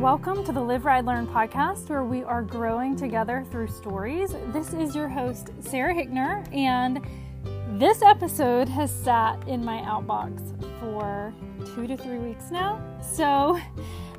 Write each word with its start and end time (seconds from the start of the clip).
Welcome 0.00 0.44
to 0.44 0.52
the 0.52 0.60
Live, 0.60 0.84
Ride, 0.84 1.06
Learn 1.06 1.26
podcast, 1.26 1.88
where 1.88 2.04
we 2.04 2.22
are 2.22 2.42
growing 2.42 2.96
together 2.96 3.46
through 3.50 3.68
stories. 3.68 4.34
This 4.52 4.74
is 4.74 4.94
your 4.94 5.08
host, 5.08 5.48
Sarah 5.60 5.94
Hickner, 5.94 6.46
and 6.54 7.00
this 7.80 8.02
episode 8.02 8.68
has 8.68 8.94
sat 8.94 9.42
in 9.48 9.64
my 9.64 9.78
outbox 9.78 10.38
for 10.78 11.32
two 11.74 11.86
to 11.86 11.96
three 11.96 12.18
weeks 12.18 12.50
now. 12.50 12.78
So 13.00 13.58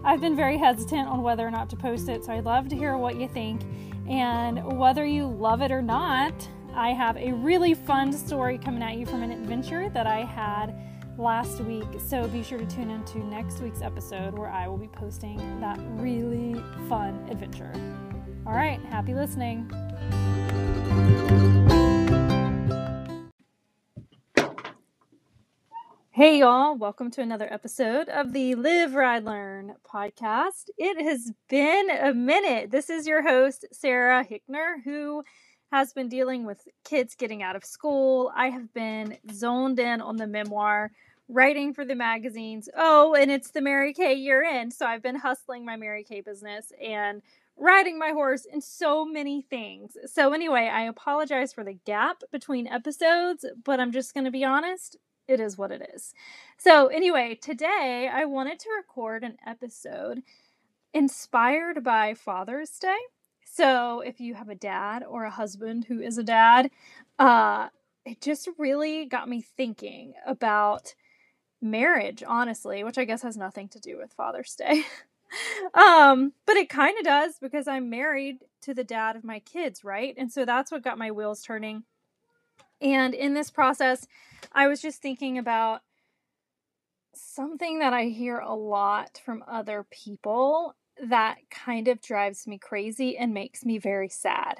I've 0.04 0.20
been 0.20 0.36
very 0.36 0.58
hesitant 0.58 1.08
on 1.08 1.22
whether 1.22 1.46
or 1.46 1.52
not 1.52 1.70
to 1.70 1.76
post 1.76 2.10
it. 2.10 2.26
So 2.26 2.34
I'd 2.34 2.44
love 2.44 2.68
to 2.70 2.76
hear 2.76 2.98
what 2.98 3.16
you 3.16 3.28
think. 3.28 3.62
And 4.10 4.80
whether 4.80 5.06
you 5.06 5.28
love 5.28 5.62
it 5.62 5.72
or 5.72 5.84
not, 5.84 6.34
I 6.74 6.90
have 6.90 7.18
a 7.18 7.34
really 7.34 7.76
fun 7.76 8.12
story 8.12 8.58
coming 8.58 8.82
at 8.82 8.98
you 8.98 9.06
from 9.06 9.22
an 9.22 9.32
adventure 9.32 9.90
that 9.90 10.08
I 10.08 10.24
had 10.24 10.76
last 11.18 11.62
week. 11.62 11.88
So 12.06 12.28
be 12.28 12.44
sure 12.44 12.60
to 12.60 12.66
tune 12.66 12.92
into 12.92 13.18
next 13.20 13.60
week's 13.60 13.82
episode 13.82 14.38
where 14.38 14.50
I 14.50 14.68
will 14.68 14.78
be 14.78 14.88
posting 14.88 15.60
that 15.60 15.80
really 15.94 16.62
fun 16.88 17.28
adventure. 17.30 17.72
All 18.46 18.54
right, 18.54 18.80
happy 18.86 19.14
listening. 19.16 19.70
Hey, 26.12 26.40
y'all, 26.40 26.76
welcome 26.76 27.12
to 27.12 27.22
another 27.22 27.52
episode 27.52 28.10
of 28.10 28.34
the 28.34 28.56
Live, 28.56 28.96
Ride, 28.96 29.24
Learn 29.24 29.76
podcast. 29.92 30.70
It 30.78 31.04
has 31.04 31.32
been 31.50 31.90
a 31.92 32.14
minute. 32.14 32.72
This 32.72 32.90
is 32.90 33.06
your 33.06 33.22
host, 33.22 33.66
Sarah 33.72 34.26
Hickner, 34.26 34.84
who 34.84 35.24
has 35.72 35.94
been 35.94 36.10
dealing 36.10 36.46
with 36.46 36.68
kids 36.86 37.16
getting 37.16 37.44
out 37.44 37.56
of 37.56 37.66
school. 37.66 38.32
I 38.36 38.50
have 38.50 38.74
been 38.74 39.18
zoned 39.32 39.80
in 39.80 40.02
on 40.02 40.16
the 40.16 40.26
memoir 40.26 40.92
writing 41.30 41.74
for 41.74 41.86
the 41.86 41.96
magazines. 41.96 42.70
Oh, 42.76 43.14
and 43.14 43.30
it's 43.30 43.52
the 43.52 43.62
Mary 43.62 43.94
Kay 43.94 44.14
year 44.14 44.44
end. 44.44 44.74
So 44.74 44.86
I've 44.86 45.04
been 45.04 45.16
hustling 45.16 45.66
my 45.66 45.76
Mary 45.76 46.04
Kay 46.04 46.22
business 46.22 46.72
and 46.82 47.22
riding 47.58 47.98
my 47.98 48.12
horse 48.12 48.46
and 48.52 48.64
so 48.64 49.04
many 49.06 49.42
things. 49.42 49.98
So, 50.06 50.34
anyway, 50.34 50.70
I 50.72 50.84
apologize 50.84 51.54
for 51.54 51.64
the 51.64 51.74
gap 51.86 52.22
between 52.32 52.68
episodes, 52.68 53.46
but 53.64 53.80
I'm 53.80 53.92
just 53.92 54.14
going 54.14 54.26
to 54.26 54.32
be 54.32 54.46
honest. 54.46 54.98
It 55.28 55.40
is 55.40 55.58
what 55.58 55.72
it 55.72 55.90
is. 55.94 56.14
So, 56.58 56.88
anyway, 56.88 57.36
today 57.36 58.10
I 58.12 58.26
wanted 58.26 58.60
to 58.60 58.70
record 58.78 59.24
an 59.24 59.38
episode 59.46 60.22
inspired 60.94 61.84
by 61.84 62.14
Father's 62.14 62.78
Day. 62.78 62.98
So, 63.44 64.02
if 64.02 64.20
you 64.20 64.36
have 64.36 64.50
a 64.50 64.56
dad 64.56 65.04
or 65.04 65.26
a 65.26 65.32
husband 65.32 65.86
who 65.86 66.00
is 66.00 66.18
a 66.18 66.24
dad, 66.24 66.70
uh, 67.18 67.70
it 68.06 68.22
just 68.22 68.48
really 68.58 69.06
got 69.06 69.28
me 69.28 69.42
thinking 69.42 70.14
about 70.26 70.94
marriage, 71.62 72.24
honestly, 72.26 72.84
which 72.84 72.98
I 72.98 73.06
guess 73.06 73.22
has 73.22 73.38
nothing 73.38 73.70
to 73.70 73.80
do 73.80 73.98
with 73.98 74.14
Father's 74.14 74.56
Day. 74.56 74.84
um, 75.74 76.34
but 76.46 76.58
it 76.58 76.70
kind 76.70 76.98
of 76.98 77.04
does 77.04 77.40
because 77.40 77.68
I'm 77.68 77.90
married 77.90 78.38
to 78.62 78.74
the 78.74 78.84
dad 78.84 79.16
of 79.16 79.24
my 79.24 79.40
kids, 79.40 79.84
right? 79.84 80.14
And 80.18 80.32
so 80.32 80.46
that's 80.46 80.72
what 80.72 80.84
got 80.84 80.98
my 80.98 81.12
wheels 81.12 81.42
turning. 81.42 81.84
And 82.82 83.14
in 83.14 83.34
this 83.34 83.50
process, 83.50 84.06
I 84.52 84.68
was 84.68 84.82
just 84.82 85.02
thinking 85.02 85.38
about 85.38 85.82
something 87.16 87.80
that 87.80 87.94
I 87.94 88.06
hear 88.06 88.38
a 88.38 88.54
lot 88.54 89.20
from 89.26 89.44
other 89.48 89.86
people 89.90 90.76
that 91.04 91.38
kind 91.50 91.88
of 91.88 92.02
drives 92.02 92.48
me 92.48 92.58
crazy 92.58 93.18
and 93.18 93.34
makes 93.34 93.66
me 93.66 93.78
very 93.78 94.10
sad. 94.10 94.58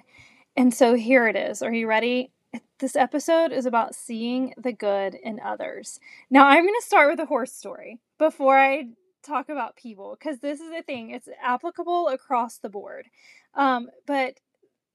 And 0.56 0.74
so 0.74 0.96
here 0.96 1.28
it 1.28 1.36
is. 1.36 1.62
Are 1.62 1.74
you 1.74 1.88
ready? 1.88 2.32
This 2.80 2.96
episode 2.96 3.52
is 3.52 3.66
about 3.66 3.96
seeing 3.96 4.54
the 4.56 4.72
good 4.72 5.16
in 5.16 5.40
others. 5.40 6.00
Now, 6.30 6.48
I'm 6.48 6.64
going 6.64 6.80
to 6.80 6.86
start 6.86 7.10
with 7.10 7.20
a 7.20 7.26
horse 7.26 7.52
story 7.52 8.00
before 8.20 8.58
I 8.58 8.90
talk 9.24 9.50
about 9.50 9.76
people 9.76 10.16
because 10.18 10.40
this 10.40 10.60
is 10.60 10.70
the 10.70 10.84
thing, 10.84 11.10
it's 11.10 11.28
applicable 11.44 12.08
across 12.08 12.60
the 12.60 12.70
board. 12.70 13.08
Um, 13.56 13.90
but 14.06 14.40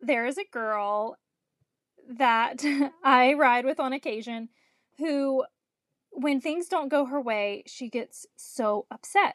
there 0.00 0.26
is 0.26 0.38
a 0.38 0.44
girl 0.52 1.18
that 2.08 2.64
I 3.04 3.34
ride 3.34 3.64
with 3.64 3.80
on 3.80 3.92
occasion 3.92 4.48
who, 4.98 5.44
when 6.10 6.40
things 6.40 6.68
don't 6.68 6.88
go 6.88 7.06
her 7.06 7.20
way, 7.20 7.64
she 7.66 7.88
gets 7.88 8.26
so 8.36 8.86
upset. 8.90 9.34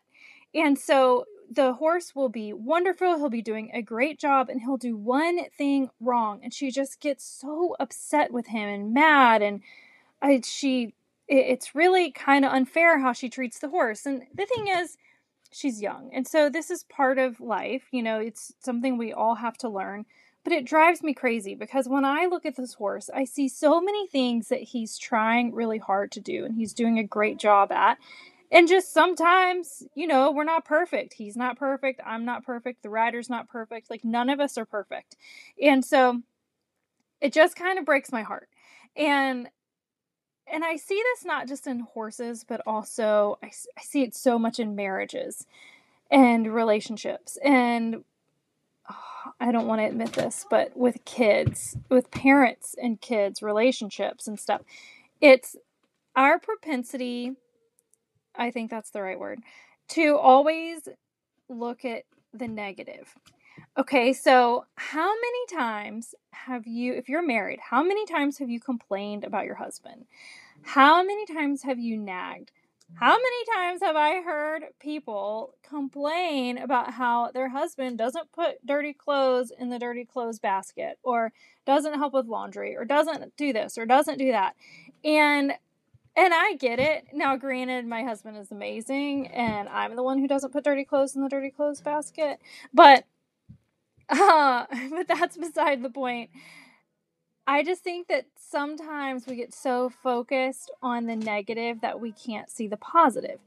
And 0.53 0.78
so 0.78 1.25
the 1.50 1.74
horse 1.74 2.16
will 2.16 2.30
be 2.30 2.53
wonderful. 2.53 3.18
He'll 3.18 3.30
be 3.30 3.41
doing 3.41 3.72
a 3.74 3.81
great 3.81 4.19
job 4.19 4.50
and 4.50 4.62
he'll 4.62 4.78
do 4.78 4.96
one 4.96 5.50
thing 5.58 5.90
wrong. 6.00 6.41
And 6.44 6.53
she 6.53 6.72
just 6.72 7.00
gets 7.00 7.24
so 7.24 7.75
upset 7.80 8.31
with 8.31 8.47
him 8.47 8.68
and 8.68 8.94
mad. 8.94 9.41
And 9.41 9.62
I, 10.22 10.41
she, 10.44 10.94
it's 11.28 11.75
really 11.75 12.12
kind 12.12 12.46
of 12.46 12.52
unfair 12.52 13.00
how 13.00 13.13
she 13.13 13.30
treats 13.30 13.59
the 13.59 13.69
horse. 13.69 14.06
And 14.06 14.24
the 14.34 14.46
thing 14.46 14.68
is, 14.68 14.97
she's 15.52 15.81
young. 15.81 16.09
And 16.13 16.28
so 16.28 16.50
this 16.50 16.69
is 16.69 16.84
part 16.84 17.18
of 17.18 17.40
life. 17.40 17.84
You 17.91 18.03
know, 18.03 18.19
it's 18.19 18.53
something 18.59 18.97
we 18.97 19.14
all 19.14 19.35
have 19.35 19.58
to 19.59 19.69
learn. 19.69 20.06
But 20.44 20.53
it 20.53 20.66
drives 20.66 21.03
me 21.03 21.14
crazy 21.14 21.56
because 21.56 21.90
when 21.90 22.06
I 22.06 22.25
look 22.25 22.46
at 22.46 22.56
this 22.56 22.75
horse, 22.75 23.09
I 23.14 23.25
see 23.25 23.50
so 23.50 23.81
many 23.81 24.08
things 24.08 24.47
that 24.47 24.62
he's 24.62 24.97
trying 24.97 25.53
really 25.53 25.78
hard 25.78 26.09
to 26.14 26.22
do 26.22 26.46
and 26.46 26.56
he's 26.56 26.74
doing 26.74 26.97
a 26.97 27.03
great 27.03 27.38
job 27.38 27.69
at. 27.72 27.97
And 28.52 28.68
just 28.68 28.94
sometimes, 28.94 29.84
you 29.94 30.08
know, 30.08 30.31
we're 30.31 30.46
not 30.46 30.63
perfect. 30.63 31.13
He's 31.13 31.35
not 31.35 31.58
perfect. 31.58 32.00
I'm 32.06 32.24
not 32.24 32.46
perfect. 32.46 32.81
The 32.81 32.90
rider's 32.90 33.30
not 33.30 33.50
perfect. 33.50 33.90
Like, 33.90 34.06
none 34.06 34.30
of 34.30 34.40
us 34.40 34.58
are 34.58 34.66
perfect. 34.66 35.18
And 35.62 35.84
so 35.84 36.22
it 37.22 37.34
just 37.34 37.56
kind 37.56 37.78
of 37.80 37.85
breaks 37.85 38.12
my 38.12 38.24
heart. 38.24 38.50
And 38.96 39.50
and 40.50 40.63
I 40.63 40.78
see 40.78 40.96
this 40.96 41.25
not 41.25 41.47
just 41.47 41.68
in 41.68 41.81
horses, 41.81 42.46
but 42.47 42.62
also 42.66 43.38
I, 43.44 43.47
I 43.78 43.81
see 43.81 44.03
it 44.03 44.16
so 44.16 44.40
much 44.40 44.59
in 44.59 44.75
marriages 44.75 45.46
and 46.09 46.53
relationships. 46.53 47.38
And 47.44 48.06
oh, 48.90 49.31
I 49.41 49.52
don't 49.52 49.68
want 49.68 49.81
to 49.81 49.88
admit 49.88 50.14
this, 50.14 50.46
but 50.50 50.75
with 50.78 51.03
kids, 51.03 51.75
with 51.90 52.12
parents 52.12 52.75
and 52.81 53.02
kids, 53.02 53.41
relationships 53.41 54.25
and 54.25 54.40
stuff, 54.40 54.62
it's 55.19 55.58
our 56.16 56.40
propensity 56.40 57.34
I 58.37 58.51
think 58.51 58.69
that's 58.69 58.91
the 58.91 59.01
right 59.01 59.19
word, 59.19 59.39
to 59.89 60.17
always 60.17 60.87
look 61.49 61.85
at 61.85 62.03
the 62.33 62.47
negative. 62.47 63.15
Okay, 63.77 64.13
so 64.13 64.65
how 64.75 65.07
many 65.07 65.61
times 65.63 66.13
have 66.31 66.67
you, 66.67 66.93
if 66.93 67.09
you're 67.09 67.25
married, 67.25 67.59
how 67.59 67.81
many 67.83 68.05
times 68.05 68.37
have 68.37 68.49
you 68.49 68.59
complained 68.59 69.23
about 69.23 69.45
your 69.45 69.55
husband? 69.55 70.05
How 70.61 71.03
many 71.03 71.25
times 71.25 71.63
have 71.63 71.79
you 71.79 71.97
nagged? 71.97 72.51
How 72.95 73.15
many 73.15 73.45
times 73.53 73.81
have 73.81 73.95
I 73.95 74.21
heard 74.21 74.63
people 74.79 75.55
complain 75.67 76.57
about 76.57 76.93
how 76.93 77.31
their 77.31 77.49
husband 77.49 77.97
doesn't 77.97 78.31
put 78.31 78.65
dirty 78.65 78.93
clothes 78.93 79.51
in 79.51 79.69
the 79.69 79.77
dirty 79.77 80.05
clothes 80.05 80.39
basket 80.39 80.97
or 81.03 81.33
doesn't 81.65 81.95
help 81.95 82.13
with 82.13 82.27
laundry 82.27 82.77
or 82.77 82.85
doesn't 82.85 83.35
do 83.35 83.51
this 83.51 83.77
or 83.77 83.85
doesn't 83.85 84.17
do 84.17 84.31
that? 84.31 84.55
And 85.03 85.53
and 86.17 86.33
I 86.33 86.55
get 86.55 86.79
it. 86.79 87.05
Now, 87.13 87.38
granted, 87.38 87.85
my 87.85 88.03
husband 88.03 88.38
is 88.38 88.51
amazing, 88.51 89.28
and 89.28 89.69
I'm 89.69 89.95
the 89.95 90.03
one 90.03 90.17
who 90.17 90.28
doesn't 90.28 90.51
put 90.51 90.63
dirty 90.63 90.83
clothes 90.83 91.16
in 91.16 91.22
the 91.22 91.29
dirty 91.29 91.51
clothes 91.51 91.79
basket. 91.79 92.39
But, 92.73 93.05
uh, 94.09 94.66
but 94.89 95.07
that's 95.07 95.38
beside 95.38 95.83
the 95.83 95.91
point. 95.91 96.31
I 97.45 97.63
just 97.63 97.83
think 97.83 98.07
that 98.07 98.25
sometimes 98.35 99.28
we 99.28 99.35
get 99.35 99.53
so 99.53 99.89
focused 99.89 100.72
on 100.81 101.05
the 101.05 101.16
negative 101.16 101.79
that 101.81 102.01
we 102.01 102.11
can't 102.11 102.49
see 102.49 102.67
the 102.67 102.75
positive. 102.78 103.39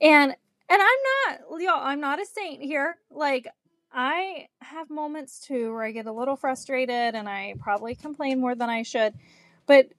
And 0.00 0.34
and 0.68 0.82
I'm 0.82 1.38
not, 1.38 1.60
y'all, 1.60 1.80
I'm 1.84 2.00
not 2.00 2.20
a 2.20 2.26
saint 2.26 2.62
here. 2.62 2.96
Like 3.12 3.46
I 3.92 4.48
have 4.60 4.90
moments 4.90 5.38
too 5.38 5.72
where 5.72 5.84
I 5.84 5.92
get 5.92 6.06
a 6.06 6.12
little 6.12 6.34
frustrated 6.34 7.14
and 7.14 7.28
I 7.28 7.54
probably 7.60 7.94
complain 7.94 8.40
more 8.40 8.56
than 8.56 8.68
I 8.68 8.82
should. 8.82 9.14
But 9.66 9.90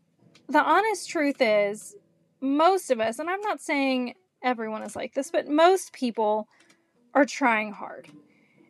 the 0.50 0.62
honest 0.62 1.07
truth 1.07 1.38
is 1.40 1.96
most 2.45 2.91
of 2.91 3.00
us, 3.00 3.19
and 3.19 3.29
I'm 3.29 3.41
not 3.41 3.61
saying 3.61 4.15
everyone 4.44 4.83
is 4.83 4.95
like 4.95 5.13
this, 5.13 5.31
but 5.31 5.47
most 5.47 5.94
people 5.94 6.47
are 7.13 7.25
trying 7.25 7.74
hard. 7.74 8.09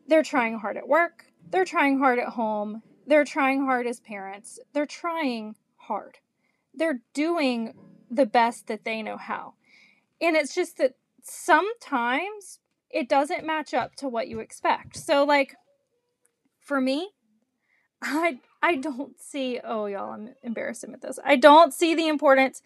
They're 0.08 0.24
trying 0.24 0.60
hard 0.60 0.78
at 0.78 0.88
work, 0.88 1.26
they're 1.50 1.66
trying 1.66 2.00
hard 2.00 2.20
at 2.20 2.30
home, 2.30 2.82
they're 3.08 3.26
trying 3.26 3.66
hard 3.66 3.88
as 3.88 4.00
parents, 4.00 4.60
they're 4.74 4.86
trying 4.86 5.56
hard. 5.76 6.20
They're 6.74 7.02
doing 7.14 7.74
the 8.10 8.26
best 8.26 8.68
that 8.68 8.86
they 8.86 9.02
know 9.02 9.18
how. 9.18 9.54
And 10.22 10.36
it's 10.36 10.54
just 10.54 10.78
that 10.78 10.96
sometimes 11.24 12.60
it 12.90 13.10
doesn't 13.10 13.46
match 13.46 13.74
up 13.74 13.96
to 13.96 14.08
what 14.08 14.28
you 14.28 14.40
expect. 14.40 14.98
So 14.98 15.24
like 15.24 15.56
for 16.60 16.80
me, 16.80 17.12
I 18.02 18.40
I 18.62 18.76
don't 18.76 19.20
see 19.20 19.60
oh 19.64 19.86
y'all 19.86 20.14
I'm 20.14 20.34
embarrassed 20.44 20.86
with 20.88 21.02
this. 21.02 21.20
I 21.24 21.36
don't 21.36 21.74
see 21.74 21.96
the 21.96 22.08
importance 22.08 22.62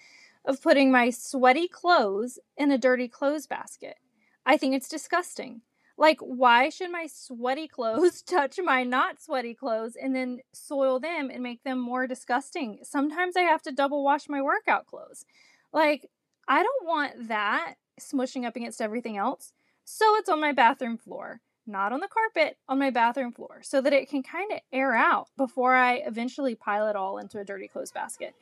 of 0.45 0.62
putting 0.62 0.91
my 0.91 1.09
sweaty 1.09 1.68
clothes 1.68 2.39
in 2.57 2.71
a 2.71 2.77
dirty 2.77 3.07
clothes 3.07 3.47
basket. 3.47 3.97
I 4.45 4.57
think 4.57 4.75
it's 4.75 4.89
disgusting. 4.89 5.62
Like, 5.97 6.19
why 6.21 6.69
should 6.69 6.91
my 6.91 7.07
sweaty 7.07 7.68
clothes 7.68 8.21
touch 8.25 8.57
my 8.63 8.83
not 8.83 9.21
sweaty 9.21 9.53
clothes 9.53 9.97
and 10.01 10.15
then 10.15 10.39
soil 10.53 11.00
them 11.00 11.30
and 11.30 11.44
make 11.44 11.63
them 11.63 11.80
more 11.80 12.07
disgusting? 12.07 12.80
Sometimes 12.83 13.36
I 13.36 13.41
have 13.41 13.62
to 13.63 13.71
double 13.71 14.03
wash 14.03 14.30
my 14.30 14.41
workout 14.41 14.86
clothes. 14.88 15.25
Like, 15.74 16.09
I 16.47 16.63
don't 16.63 16.88
want 16.88 17.27
that 17.27 17.75
smushing 18.00 18.45
up 18.45 18.56
against 18.56 18.81
everything 18.81 19.18
else. 19.18 19.51
So 19.83 20.15
it's 20.15 20.30
on 20.30 20.39
my 20.41 20.53
bathroom 20.53 20.97
floor. 20.97 21.41
not 21.68 21.94
on 21.94 22.00
the 22.00 22.07
carpet, 22.07 22.57
on 22.68 22.80
my 22.80 22.89
bathroom 22.89 23.31
floor, 23.31 23.59
so 23.62 23.80
that 23.81 23.94
it 23.94 24.09
can 24.09 24.24
kind 24.24 24.51
of 24.51 24.59
air 24.74 24.95
out 24.95 25.27
before 25.38 25.75
I 25.75 25.95
eventually 25.97 26.56
pile 26.56 26.88
it 26.88 26.95
all 26.95 27.18
into 27.19 27.39
a 27.39 27.45
dirty 27.45 27.68
clothes 27.68 27.91
basket. 27.91 28.33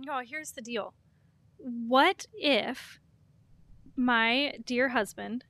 Y'all, 0.00 0.22
here's 0.24 0.52
the 0.52 0.62
deal. 0.62 0.94
What 1.56 2.26
if 2.32 3.00
my 3.96 4.54
dear 4.64 4.90
husband 4.90 5.44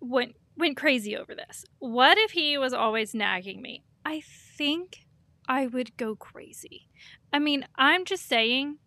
went 0.00 0.36
went 0.56 0.76
crazy 0.76 1.16
over 1.16 1.34
this? 1.34 1.64
What 1.78 2.18
if 2.18 2.32
he 2.32 2.58
was 2.58 2.74
always 2.74 3.14
nagging 3.14 3.62
me? 3.62 3.84
I 4.04 4.22
think 4.56 5.06
I 5.48 5.66
would 5.66 5.96
go 5.96 6.14
crazy. 6.14 6.88
I 7.32 7.38
mean, 7.38 7.66
I'm 7.76 8.04
just 8.04 8.28
saying 8.28 8.78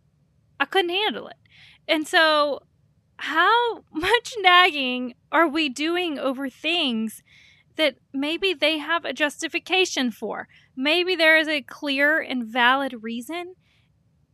I 0.60 0.66
couldn't 0.66 0.92
handle 0.92 1.28
it. 1.28 1.38
And 1.88 2.08
so 2.08 2.62
how 3.18 3.84
much 3.92 4.36
nagging 4.40 5.16
are 5.32 5.48
we 5.48 5.70
doing 5.70 6.20
over 6.20 6.50
things 6.50 7.24
that 7.78 7.96
maybe 8.14 8.54
they 8.54 8.78
have 8.78 9.06
a 9.06 9.14
justification 9.14 10.12
for? 10.12 10.48
Maybe 10.76 11.16
there 11.16 11.38
is 11.38 11.48
a 11.48 11.62
clear 11.64 12.20
and 12.20 12.46
valid 12.46 13.04
reason 13.04 13.56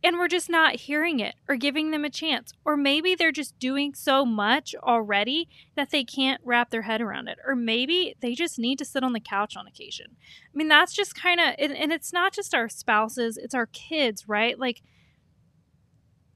and 0.06 0.18
we're 0.18 0.28
just 0.28 0.48
not 0.48 0.76
hearing 0.76 1.18
it 1.18 1.34
or 1.48 1.56
giving 1.56 1.90
them 1.90 2.04
a 2.04 2.10
chance. 2.10 2.52
Or 2.64 2.76
maybe 2.76 3.16
they're 3.16 3.32
just 3.32 3.58
doing 3.58 3.92
so 3.92 4.24
much 4.24 4.72
already 4.80 5.48
that 5.74 5.90
they 5.90 6.04
can't 6.04 6.40
wrap 6.44 6.70
their 6.70 6.82
head 6.82 7.00
around 7.00 7.26
it. 7.26 7.38
Or 7.44 7.56
maybe 7.56 8.14
they 8.20 8.32
just 8.32 8.56
need 8.56 8.78
to 8.78 8.84
sit 8.84 9.02
on 9.02 9.14
the 9.14 9.20
couch 9.20 9.56
on 9.56 9.66
occasion. 9.66 10.14
I 10.14 10.56
mean, 10.56 10.68
that's 10.68 10.94
just 10.94 11.16
kind 11.16 11.40
of, 11.40 11.56
and, 11.58 11.76
and, 11.76 11.92
it's 11.92 12.12
not 12.12 12.32
just 12.32 12.54
our 12.54 12.68
spouses, 12.68 13.36
it's 13.36 13.54
our 13.54 13.66
kids, 13.66 14.28
right? 14.28 14.56
Like, 14.56 14.80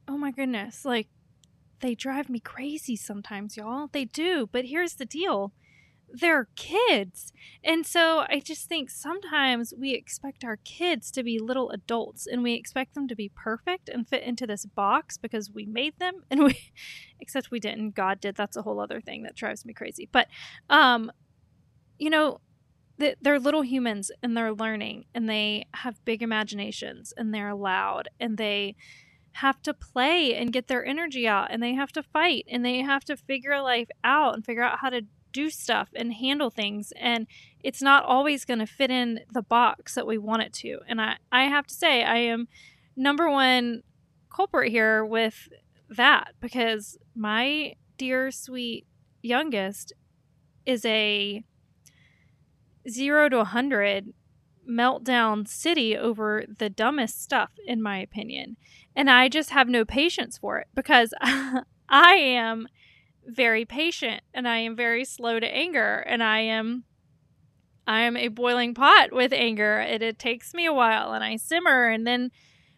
oh 0.08 0.18
my 0.18 0.32
goodness, 0.32 0.84
like 0.84 1.06
they 1.78 1.94
drive 1.94 2.28
me 2.28 2.40
crazy 2.40 2.96
sometimes, 2.96 3.56
y'all. 3.56 3.88
They 3.92 4.04
do. 4.04 4.48
But 4.50 4.64
here's 4.64 4.94
the 4.94 5.06
deal 5.06 5.52
they're 6.12 6.48
kids. 6.56 7.32
And 7.62 7.86
so 7.86 8.24
I 8.28 8.40
just 8.44 8.68
think 8.68 8.90
sometimes 8.90 9.72
we 9.76 9.92
expect 9.92 10.44
our 10.44 10.56
kids 10.64 11.10
to 11.12 11.22
be 11.22 11.38
little 11.38 11.70
adults 11.70 12.26
and 12.26 12.42
we 12.42 12.54
expect 12.54 12.94
them 12.94 13.08
to 13.08 13.14
be 13.14 13.30
perfect 13.34 13.88
and 13.88 14.08
fit 14.08 14.22
into 14.22 14.46
this 14.46 14.66
box 14.66 15.18
because 15.18 15.50
we 15.50 15.66
made 15.66 15.98
them 15.98 16.24
and 16.30 16.44
we 16.44 16.72
except 17.20 17.50
we 17.50 17.60
didn't. 17.60 17.94
God 17.94 18.20
did. 18.20 18.34
That's 18.36 18.56
a 18.56 18.62
whole 18.62 18.80
other 18.80 19.00
thing 19.00 19.22
that 19.24 19.36
drives 19.36 19.64
me 19.64 19.72
crazy. 19.72 20.08
But 20.10 20.28
um 20.68 21.10
you 21.98 22.08
know, 22.08 22.40
they're 23.20 23.38
little 23.38 23.62
humans 23.62 24.10
and 24.22 24.36
they're 24.36 24.52
learning 24.52 25.04
and 25.14 25.28
they 25.28 25.66
have 25.74 26.04
big 26.04 26.22
imaginations 26.22 27.12
and 27.16 27.32
they're 27.32 27.54
loud 27.54 28.08
and 28.18 28.36
they 28.36 28.74
have 29.32 29.62
to 29.62 29.72
play 29.72 30.34
and 30.34 30.52
get 30.52 30.66
their 30.68 30.84
energy 30.84 31.26
out 31.26 31.48
and 31.50 31.62
they 31.62 31.74
have 31.74 31.92
to 31.92 32.02
fight 32.02 32.44
and 32.50 32.64
they 32.64 32.78
have 32.80 33.04
to 33.04 33.16
figure 33.16 33.60
life 33.62 33.88
out 34.04 34.34
and 34.34 34.44
figure 34.44 34.62
out 34.62 34.80
how 34.80 34.90
to 34.90 35.02
do 35.32 35.50
stuff 35.50 35.88
and 35.94 36.14
handle 36.14 36.50
things 36.50 36.92
and 36.96 37.26
it's 37.62 37.82
not 37.82 38.04
always 38.04 38.44
going 38.44 38.58
to 38.58 38.66
fit 38.66 38.90
in 38.90 39.20
the 39.32 39.42
box 39.42 39.94
that 39.94 40.06
we 40.06 40.18
want 40.18 40.42
it 40.42 40.52
to. 40.52 40.80
And 40.88 41.00
i 41.00 41.16
i 41.30 41.44
have 41.44 41.66
to 41.66 41.74
say 41.74 42.02
i 42.04 42.16
am 42.16 42.48
number 42.96 43.30
one 43.30 43.82
culprit 44.34 44.70
here 44.70 45.04
with 45.04 45.48
that 45.88 46.32
because 46.40 46.96
my 47.14 47.74
dear 47.98 48.30
sweet 48.30 48.86
youngest 49.22 49.92
is 50.64 50.84
a 50.84 51.44
0 52.88 53.28
to 53.28 53.36
a 53.36 53.38
100 53.40 54.12
meltdown 54.68 55.46
city 55.46 55.96
over 55.96 56.44
the 56.58 56.70
dumbest 56.70 57.22
stuff 57.22 57.50
in 57.66 57.82
my 57.82 57.98
opinion. 57.98 58.56
And 58.94 59.10
I 59.10 59.28
just 59.28 59.50
have 59.50 59.68
no 59.68 59.84
patience 59.84 60.38
for 60.38 60.58
it 60.58 60.68
because 60.74 61.12
I 61.20 62.14
am 62.14 62.68
very 63.26 63.64
patient 63.64 64.22
and 64.34 64.48
I 64.48 64.58
am 64.58 64.76
very 64.76 65.04
slow 65.04 65.40
to 65.40 65.46
anger 65.46 65.96
and 66.06 66.22
I 66.22 66.40
am 66.40 66.84
I 67.86 68.02
am 68.02 68.16
a 68.16 68.28
boiling 68.28 68.74
pot 68.74 69.12
with 69.12 69.32
anger. 69.32 69.80
It, 69.80 70.02
it 70.02 70.18
takes 70.18 70.54
me 70.54 70.66
a 70.66 70.72
while 70.72 71.12
and 71.12 71.24
I 71.24 71.36
simmer 71.36 71.88
and 71.88 72.06
then 72.06 72.30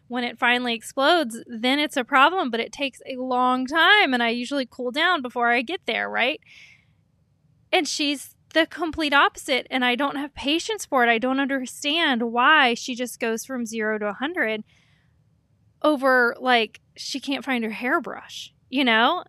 when 0.07 0.23
it 0.23 0.37
finally 0.37 0.73
explodes, 0.73 1.41
then 1.47 1.79
it's 1.79 1.97
a 1.97 2.03
problem, 2.03 2.49
but 2.51 2.59
it 2.59 2.71
takes 2.71 3.01
a 3.07 3.21
long 3.21 3.65
time 3.65 4.13
and 4.13 4.21
I 4.21 4.29
usually 4.29 4.67
cool 4.69 4.91
down 4.91 5.21
before 5.21 5.49
I 5.49 5.61
get 5.61 5.81
there, 5.85 6.09
right? 6.09 6.39
And 7.71 7.87
she's 7.87 8.35
the 8.53 8.67
complete 8.67 9.13
opposite 9.13 9.65
and 9.69 9.83
I 9.83 9.95
don't 9.95 10.15
have 10.15 10.35
patience 10.35 10.85
for 10.85 11.03
it. 11.03 11.09
I 11.09 11.17
don't 11.17 11.39
understand 11.39 12.31
why 12.31 12.75
she 12.75 12.95
just 12.95 13.19
goes 13.19 13.45
from 13.45 13.65
0 13.65 13.99
to 13.99 14.05
a 14.05 14.07
100 14.09 14.63
over 15.81 16.35
like 16.39 16.79
she 16.95 17.19
can't 17.19 17.43
find 17.43 17.63
her 17.63 17.71
hairbrush, 17.71 18.53
you 18.69 18.83
know? 18.83 19.23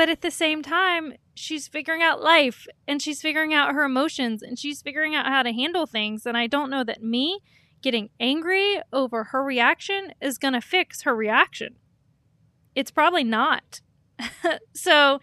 But 0.00 0.08
at 0.08 0.22
the 0.22 0.30
same 0.30 0.62
time, 0.62 1.12
she's 1.34 1.68
figuring 1.68 2.02
out 2.02 2.22
life 2.22 2.66
and 2.88 3.02
she's 3.02 3.20
figuring 3.20 3.52
out 3.52 3.74
her 3.74 3.84
emotions 3.84 4.42
and 4.42 4.58
she's 4.58 4.80
figuring 4.80 5.14
out 5.14 5.26
how 5.26 5.42
to 5.42 5.52
handle 5.52 5.84
things. 5.84 6.24
And 6.24 6.38
I 6.38 6.46
don't 6.46 6.70
know 6.70 6.82
that 6.84 7.02
me 7.02 7.40
getting 7.82 8.08
angry 8.18 8.80
over 8.94 9.24
her 9.24 9.44
reaction 9.44 10.14
is 10.18 10.38
going 10.38 10.54
to 10.54 10.62
fix 10.62 11.02
her 11.02 11.14
reaction. 11.14 11.74
It's 12.74 12.90
probably 12.90 13.24
not. 13.24 13.82
so, 14.74 15.20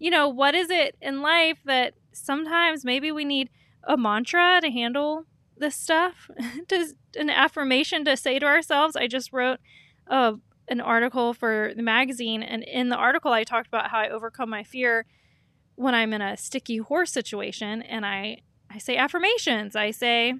you 0.00 0.10
know, 0.10 0.28
what 0.28 0.56
is 0.56 0.70
it 0.70 0.96
in 1.00 1.22
life 1.22 1.58
that 1.64 1.94
sometimes 2.10 2.84
maybe 2.84 3.12
we 3.12 3.24
need 3.24 3.48
a 3.84 3.96
mantra 3.96 4.58
to 4.60 4.72
handle 4.72 5.26
this 5.56 5.76
stuff? 5.76 6.28
to, 6.66 6.84
an 7.16 7.30
affirmation 7.30 8.04
to 8.06 8.16
say 8.16 8.40
to 8.40 8.46
ourselves. 8.46 8.96
I 8.96 9.06
just 9.06 9.32
wrote 9.32 9.60
uh, 10.08 10.32
an 10.68 10.80
article 10.80 11.34
for 11.34 11.72
the 11.76 11.82
magazine, 11.82 12.42
and 12.42 12.62
in 12.62 12.88
the 12.88 12.96
article, 12.96 13.32
I 13.32 13.44
talked 13.44 13.68
about 13.68 13.90
how 13.90 13.98
I 13.98 14.08
overcome 14.08 14.50
my 14.50 14.64
fear 14.64 15.06
when 15.76 15.94
I'm 15.94 16.12
in 16.12 16.22
a 16.22 16.36
sticky 16.36 16.78
horse 16.78 17.12
situation, 17.12 17.82
and 17.82 18.04
I 18.04 18.38
I 18.70 18.78
say 18.78 18.96
affirmations. 18.96 19.76
I 19.76 19.90
say 19.90 20.34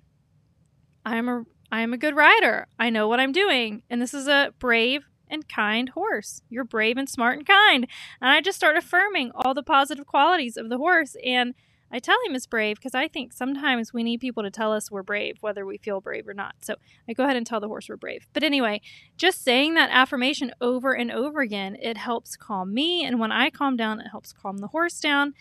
I'm 1.05 1.29
a 1.29 1.45
I 1.71 1.81
am 1.81 1.93
a 1.93 1.99
good 1.99 2.17
rider. 2.17 2.67
I 2.79 2.91
know 2.91 3.09
what 3.09 3.21
I'm 3.21 3.33
doing, 3.33 3.83
and 3.91 4.01
this 4.01 4.15
is 4.15 4.29
a 4.29 4.53
brave 4.59 5.05
and 5.29 5.49
kind 5.49 5.89
horse. 5.91 6.43
You're 6.49 6.65
brave 6.65 6.97
and 6.97 7.09
smart 7.09 7.39
and 7.39 7.47
kind. 7.47 7.87
And 8.21 8.31
I 8.31 8.41
just 8.41 8.57
start 8.57 8.77
affirming 8.77 9.33
all 9.35 9.55
the 9.55 9.63
positive 9.63 10.07
qualities 10.07 10.57
of 10.57 10.69
the 10.69 10.79
horse 10.79 11.17
and 11.25 11.55
I 11.91 11.99
tell 11.99 12.17
him 12.27 12.35
it's 12.35 12.47
brave 12.47 12.77
because 12.77 12.95
I 12.95 13.09
think 13.09 13.33
sometimes 13.33 13.93
we 13.93 14.03
need 14.03 14.21
people 14.21 14.43
to 14.43 14.51
tell 14.51 14.73
us 14.73 14.91
we're 14.91 15.03
brave, 15.03 15.37
whether 15.41 15.65
we 15.65 15.79
feel 15.79 16.01
brave 16.01 16.27
or 16.27 16.35
not. 16.35 16.57
So 16.63 16.75
I 17.09 17.13
go 17.13 17.25
ahead 17.25 17.37
and 17.37 17.47
tell 17.47 17.61
the 17.61 17.69
horse 17.69 17.89
we're 17.89 17.97
brave. 17.97 18.27
But 18.33 18.43
anyway, 18.43 18.81
just 19.17 19.45
saying 19.45 19.75
that 19.75 19.91
affirmation 19.93 20.53
over 20.61 20.95
and 20.95 21.13
over 21.13 21.41
again, 21.41 21.77
it 21.81 21.97
helps 21.97 22.37
calm 22.37 22.75
me. 22.75 23.05
And 23.05 23.21
when 23.21 23.31
I 23.31 23.51
calm 23.51 23.77
down, 23.77 24.01
it 24.01 24.09
helps 24.11 24.33
calm 24.33 24.59
the 24.59 24.69
horse 24.69 24.99
down. 25.01 25.35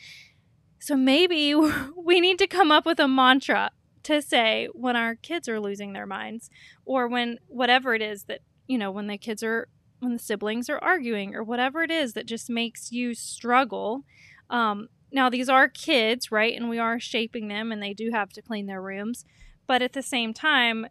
So 0.80 0.96
maybe 0.96 1.56
we 1.96 2.22
need 2.22 2.38
to 2.40 2.48
come 2.48 2.72
up 2.72 2.86
with 2.86 3.00
a 3.00 3.08
mantra 3.08 3.72
to 4.04 4.22
say 4.22 4.70
when 4.74 4.96
our 4.96 5.16
kids 5.16 5.50
are 5.50 5.60
losing 5.60 5.94
their 5.94 6.06
minds 6.06 6.52
or 6.86 7.08
when 7.08 7.40
whatever 7.48 7.96
it 7.96 8.04
is 8.04 8.26
that, 8.26 8.42
you 8.68 8.78
know, 8.78 8.92
when 8.92 9.08
the 9.08 9.18
kids 9.18 9.42
are, 9.42 9.68
when 10.00 10.14
the 10.14 10.20
siblings 10.20 10.70
are 10.70 10.78
arguing 10.78 11.34
or 11.34 11.44
whatever 11.44 11.82
it 11.82 11.90
is 11.90 12.14
that 12.14 12.28
just 12.28 12.52
makes 12.52 12.92
you 12.92 13.16
struggle. 13.16 14.04
Um, 14.52 14.90
now, 15.16 15.30
these 15.30 15.48
are 15.48 15.70
kids, 15.70 16.30
right? 16.30 16.54
And 16.54 16.68
we 16.68 16.78
are 16.78 17.00
shaping 17.00 17.48
them, 17.48 17.72
and 17.72 17.82
they 17.82 17.94
do 17.94 18.12
have 18.12 18.34
to 18.34 18.42
clean 18.42 18.66
their 18.66 18.82
rooms. 18.82 19.24
But 19.66 19.82
at 19.82 19.94
the 19.94 20.02
same 20.02 20.34
time, 20.34 20.88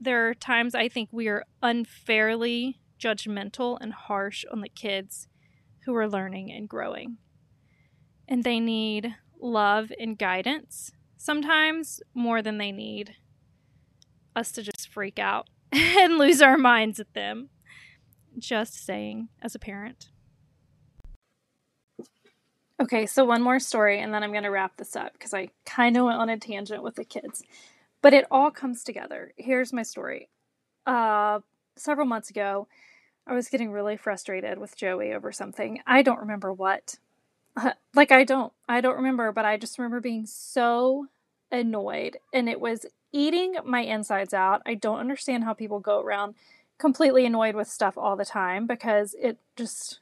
there 0.00 0.30
are 0.30 0.34
times 0.34 0.74
I 0.74 0.88
think 0.88 1.10
we 1.12 1.28
are 1.28 1.44
unfairly 1.62 2.80
judgmental 2.98 3.76
and 3.78 3.92
harsh 3.92 4.46
on 4.50 4.62
the 4.62 4.70
kids 4.70 5.28
who 5.84 5.94
are 5.94 6.08
learning 6.08 6.50
and 6.50 6.66
growing. 6.66 7.18
And 8.26 8.42
they 8.42 8.58
need 8.58 9.14
love 9.38 9.92
and 10.00 10.16
guidance, 10.16 10.90
sometimes 11.18 12.00
more 12.14 12.40
than 12.40 12.56
they 12.56 12.72
need 12.72 13.16
us 14.34 14.50
to 14.52 14.62
just 14.62 14.88
freak 14.88 15.18
out 15.18 15.50
and 15.72 16.16
lose 16.16 16.40
our 16.40 16.56
minds 16.56 16.98
at 16.98 17.12
them. 17.12 17.50
Just 18.38 18.82
saying, 18.82 19.28
as 19.42 19.54
a 19.54 19.58
parent. 19.58 20.08
Okay, 22.80 23.04
so 23.04 23.26
one 23.26 23.42
more 23.42 23.58
story 23.58 24.00
and 24.00 24.12
then 24.12 24.22
I'm 24.22 24.32
going 24.32 24.44
to 24.44 24.50
wrap 24.50 24.78
this 24.78 24.96
up 24.96 25.12
because 25.12 25.34
I 25.34 25.50
kind 25.66 25.98
of 25.98 26.06
went 26.06 26.18
on 26.18 26.30
a 26.30 26.38
tangent 26.38 26.82
with 26.82 26.94
the 26.94 27.04
kids. 27.04 27.42
But 28.00 28.14
it 28.14 28.26
all 28.30 28.50
comes 28.50 28.82
together. 28.82 29.32
Here's 29.36 29.72
my 29.72 29.82
story. 29.82 30.30
Uh, 30.86 31.40
several 31.76 32.06
months 32.06 32.30
ago, 32.30 32.68
I 33.26 33.34
was 33.34 33.48
getting 33.48 33.70
really 33.70 33.98
frustrated 33.98 34.58
with 34.58 34.76
Joey 34.76 35.12
over 35.12 35.30
something. 35.30 35.82
I 35.86 36.00
don't 36.00 36.20
remember 36.20 36.52
what. 36.54 36.96
like 37.94 38.12
I 38.12 38.24
don't. 38.24 38.52
I 38.66 38.80
don't 38.80 38.96
remember, 38.96 39.30
but 39.30 39.44
I 39.44 39.58
just 39.58 39.78
remember 39.78 40.00
being 40.00 40.24
so 40.24 41.06
annoyed 41.52 42.16
and 42.32 42.48
it 42.48 42.60
was 42.60 42.86
eating 43.12 43.56
my 43.64 43.80
insides 43.80 44.32
out. 44.32 44.62
I 44.64 44.74
don't 44.74 45.00
understand 45.00 45.44
how 45.44 45.52
people 45.52 45.80
go 45.80 46.00
around 46.00 46.34
completely 46.78 47.26
annoyed 47.26 47.54
with 47.54 47.68
stuff 47.68 47.98
all 47.98 48.16
the 48.16 48.24
time 48.24 48.66
because 48.66 49.14
it 49.20 49.36
just 49.54 50.00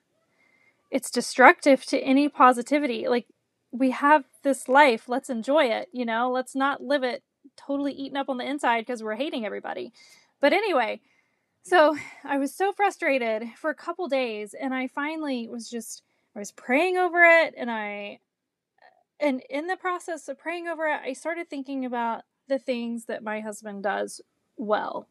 it's 0.91 1.11
destructive 1.11 1.85
to 1.87 1.99
any 2.01 2.29
positivity. 2.29 3.09
Like 3.09 3.27
we 3.71 3.91
have 3.91 4.25
this 4.43 4.69
life, 4.69 5.09
let's 5.09 5.31
enjoy 5.31 5.65
it, 5.67 5.89
you 5.93 6.05
know? 6.05 6.31
Let's 6.31 6.55
not 6.55 6.83
live 6.83 7.03
it 7.03 7.23
totally 7.57 7.93
eaten 7.93 8.17
up 8.17 8.29
on 8.29 8.39
the 8.39 8.49
inside 8.49 8.83
because 8.83 9.03
we're 9.03 9.15
hating 9.17 9.45
everybody. 9.45 9.93
But 10.41 10.53
anyway, 10.53 11.01
so 11.63 11.97
I 12.25 12.39
was 12.39 12.55
so 12.55 12.73
frustrated 12.73 13.45
for 13.57 13.71
a 13.71 13.75
couple 13.75 14.09
days 14.09 14.55
and 14.59 14.73
I 14.73 14.87
finally 14.87 15.49
was 15.49 15.69
just 15.69 16.03
I 16.35 16.39
was 16.39 16.53
praying 16.53 16.97
over 16.97 17.25
it 17.25 17.55
and 17.57 17.71
I 17.71 18.21
and 19.21 19.43
in 19.51 19.67
the 19.67 19.77
process 19.77 20.29
of 20.29 20.39
praying 20.39 20.69
over 20.69 20.87
it, 20.87 21.01
I 21.05 21.13
started 21.13 21.51
thinking 21.51 21.85
about 21.85 22.23
the 22.49 22.59
things 22.59 23.07
that 23.07 23.23
my 23.23 23.41
husband 23.41 23.83
does 23.83 24.21
well. 24.57 25.09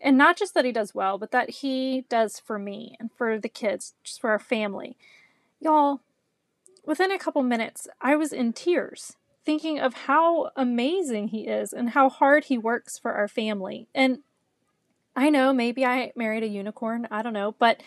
And 0.00 0.16
not 0.16 0.36
just 0.36 0.54
that 0.54 0.64
he 0.64 0.72
does 0.72 0.94
well, 0.94 1.18
but 1.18 1.30
that 1.32 1.50
he 1.50 2.04
does 2.08 2.38
for 2.38 2.58
me 2.58 2.96
and 3.00 3.10
for 3.12 3.38
the 3.38 3.48
kids, 3.48 3.94
just 4.04 4.20
for 4.20 4.30
our 4.30 4.38
family. 4.38 4.96
Y'all, 5.60 6.00
within 6.84 7.10
a 7.10 7.18
couple 7.18 7.42
minutes, 7.42 7.88
I 8.00 8.16
was 8.16 8.32
in 8.32 8.52
tears 8.52 9.16
thinking 9.44 9.80
of 9.80 9.94
how 9.94 10.50
amazing 10.56 11.28
he 11.28 11.46
is 11.46 11.72
and 11.72 11.90
how 11.90 12.10
hard 12.10 12.44
he 12.44 12.58
works 12.58 12.98
for 12.98 13.14
our 13.14 13.28
family. 13.28 13.88
And 13.94 14.18
I 15.16 15.30
know 15.30 15.52
maybe 15.52 15.84
I 15.84 16.12
married 16.14 16.42
a 16.42 16.48
unicorn, 16.48 17.08
I 17.10 17.22
don't 17.22 17.32
know, 17.32 17.54
but 17.58 17.82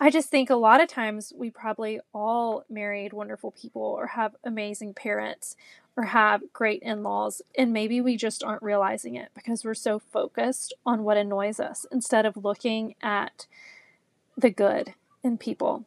I 0.00 0.10
just 0.10 0.30
think 0.30 0.48
a 0.48 0.56
lot 0.56 0.80
of 0.80 0.88
times 0.88 1.32
we 1.36 1.50
probably 1.50 2.00
all 2.14 2.64
married 2.70 3.12
wonderful 3.12 3.50
people 3.50 3.82
or 3.82 4.06
have 4.06 4.34
amazing 4.42 4.94
parents 4.94 5.54
or 6.00 6.04
have 6.04 6.50
great 6.54 6.82
in 6.82 7.02
laws, 7.02 7.42
and 7.58 7.74
maybe 7.74 8.00
we 8.00 8.16
just 8.16 8.42
aren't 8.42 8.62
realizing 8.62 9.16
it 9.16 9.28
because 9.34 9.66
we're 9.66 9.74
so 9.74 9.98
focused 9.98 10.72
on 10.86 11.04
what 11.04 11.18
annoys 11.18 11.60
us 11.60 11.84
instead 11.92 12.24
of 12.24 12.38
looking 12.38 12.94
at 13.02 13.46
the 14.34 14.48
good 14.48 14.94
in 15.22 15.36
people. 15.36 15.84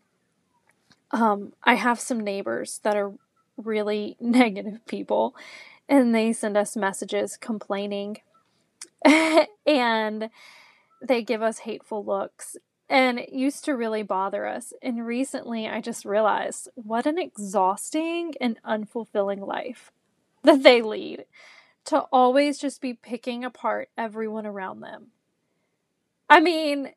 Um, 1.10 1.54
I 1.64 1.74
have 1.74 2.00
some 2.00 2.20
neighbors 2.20 2.80
that 2.84 2.96
are 2.96 3.14
really 3.58 4.16
negative 4.22 4.86
people, 4.86 5.36
and 5.90 6.14
they 6.14 6.32
send 6.32 6.58
us 6.58 6.76
messages 6.76 7.36
complaining 7.36 8.18
and 9.66 10.30
they 11.02 11.24
give 11.24 11.42
us 11.42 11.60
hateful 11.60 12.06
looks 12.06 12.56
and 12.88 13.18
it 13.18 13.34
used 13.34 13.66
to 13.66 13.76
really 13.76 14.04
bother 14.04 14.46
us. 14.46 14.72
And 14.82 15.06
recently 15.06 15.68
I 15.68 15.82
just 15.82 16.06
realized 16.06 16.70
what 16.76 17.08
an 17.08 17.18
exhausting 17.18 18.36
and 18.40 18.60
unfulfilling 18.64 19.46
life 19.46 19.92
that 20.46 20.64
they 20.64 20.82
lead 20.82 21.26
to 21.86 22.00
always 22.12 22.58
just 22.58 22.82
be 22.82 22.94
picking 22.94 23.44
apart 23.44 23.90
everyone 23.98 24.46
around 24.46 24.82
them. 24.82 25.08
I 26.30 26.40
mean, 26.40 26.92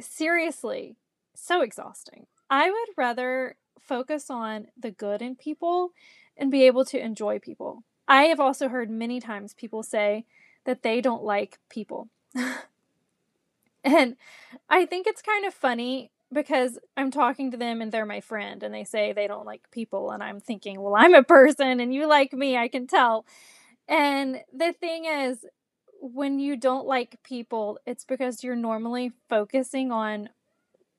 seriously, 0.00 0.96
so 1.34 1.60
exhausting. 1.60 2.26
I 2.48 2.70
would 2.70 2.88
rather 2.96 3.56
focus 3.80 4.30
on 4.30 4.68
the 4.78 4.90
good 4.90 5.22
in 5.22 5.36
people 5.36 5.90
and 6.36 6.50
be 6.50 6.64
able 6.64 6.84
to 6.86 6.98
enjoy 6.98 7.38
people. 7.38 7.84
I 8.08 8.24
have 8.24 8.40
also 8.40 8.68
heard 8.68 8.90
many 8.90 9.20
times 9.20 9.54
people 9.54 9.82
say 9.82 10.24
that 10.64 10.82
they 10.82 11.00
don't 11.00 11.22
like 11.22 11.58
people. 11.68 12.08
And 13.82 14.16
I 14.68 14.84
think 14.86 15.06
it's 15.06 15.22
kind 15.22 15.44
of 15.46 15.54
funny 15.54 16.10
because 16.32 16.78
I'm 16.96 17.10
talking 17.10 17.50
to 17.50 17.56
them 17.56 17.80
and 17.82 17.90
they're 17.90 18.06
my 18.06 18.20
friend 18.20 18.62
and 18.62 18.72
they 18.74 18.84
say 18.84 19.12
they 19.12 19.26
don't 19.26 19.46
like 19.46 19.70
people. 19.70 20.10
And 20.10 20.22
I'm 20.22 20.40
thinking, 20.40 20.80
well, 20.80 20.94
I'm 20.96 21.14
a 21.14 21.22
person 21.22 21.80
and 21.80 21.92
you 21.92 22.06
like 22.06 22.32
me, 22.32 22.56
I 22.56 22.68
can 22.68 22.86
tell. 22.86 23.26
And 23.88 24.40
the 24.52 24.72
thing 24.72 25.04
is, 25.06 25.44
when 26.00 26.38
you 26.38 26.56
don't 26.56 26.86
like 26.86 27.22
people, 27.24 27.78
it's 27.86 28.04
because 28.04 28.42
you're 28.42 28.56
normally 28.56 29.12
focusing 29.28 29.92
on 29.92 30.30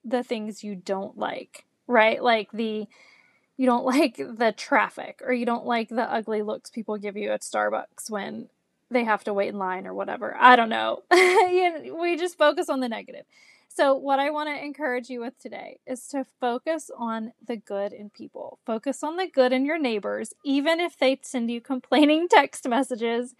the 0.04 0.24
things 0.24 0.64
you 0.64 0.76
don't 0.76 1.18
like, 1.18 1.66
right? 1.88 2.22
Like 2.22 2.52
the, 2.52 2.88
you 3.58 3.66
don't 3.66 3.86
like 3.98 4.18
the 4.18 4.54
traffic 4.56 5.22
or 5.26 5.34
you 5.34 5.46
don't 5.46 5.66
like 5.66 5.90
the 5.90 6.12
ugly 6.12 6.42
looks 6.42 6.70
people 6.70 6.98
give 6.98 7.18
you 7.18 7.32
at 7.32 7.42
Starbucks 7.42 8.10
when 8.10 8.50
they 8.90 9.06
have 9.06 9.24
to 9.24 9.34
wait 9.34 9.50
in 9.50 9.58
line 9.58 9.88
or 9.88 9.94
whatever. 9.94 10.36
I 10.38 10.58
don't 10.58 10.70
know. 10.70 11.04
we 11.12 12.18
just 12.18 12.38
focus 12.38 12.70
on 12.70 12.82
the 12.82 12.90
negative. 12.90 13.26
So, 13.74 13.96
what 13.96 14.20
I 14.20 14.30
want 14.32 14.50
to 14.50 14.64
encourage 14.64 15.10
you 15.10 15.22
with 15.22 15.40
today 15.40 15.80
is 15.88 16.06
to 16.10 16.26
focus 16.42 16.92
on 16.98 17.32
the 17.46 17.56
good 17.56 17.94
in 17.94 18.10
people. 18.10 18.60
Focus 18.66 19.02
on 19.02 19.16
the 19.16 19.28
good 19.28 19.54
in 19.54 19.66
your 19.66 19.80
neighbors, 19.80 20.34
even 20.44 20.82
if 20.82 20.98
they 20.98 21.18
send 21.22 21.50
you 21.50 21.62
complaining 21.62 22.28
text 22.28 22.68
messages. 22.68 23.34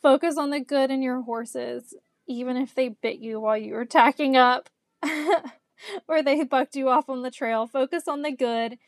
Focus 0.00 0.38
on 0.38 0.48
the 0.48 0.60
good 0.60 0.90
in 0.90 1.02
your 1.02 1.20
horses, 1.22 1.94
even 2.26 2.56
if 2.56 2.74
they 2.74 2.88
bit 2.88 3.18
you 3.18 3.38
while 3.38 3.58
you 3.58 3.74
were 3.74 3.84
tacking 3.84 4.34
up 4.34 4.70
or 6.08 6.22
they 6.22 6.42
bucked 6.42 6.74
you 6.74 6.88
off 6.88 7.10
on 7.10 7.20
the 7.20 7.30
trail. 7.30 7.66
Focus 7.66 8.08
on 8.08 8.22
the 8.22 8.32
good. 8.32 8.78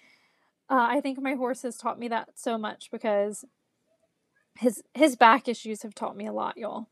Uh, 0.70 0.88
I 0.90 1.00
think 1.02 1.20
my 1.20 1.34
horse 1.34 1.62
has 1.62 1.76
taught 1.76 1.98
me 1.98 2.08
that 2.08 2.30
so 2.36 2.56
much 2.56 2.90
because 2.90 3.44
his 4.56 4.82
his 4.94 5.16
back 5.16 5.48
issues 5.48 5.82
have 5.82 5.94
taught 5.94 6.16
me 6.16 6.26
a 6.26 6.32
lot, 6.32 6.56
y'all. 6.56 6.88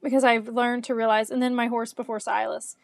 Because 0.00 0.22
I've 0.22 0.46
learned 0.48 0.84
to 0.84 0.94
realize 0.94 1.30
and 1.30 1.42
then 1.42 1.56
my 1.56 1.66
horse 1.66 1.92
before 1.92 2.20
Silas, 2.20 2.76